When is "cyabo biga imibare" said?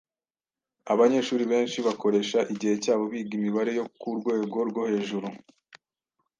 2.83-3.71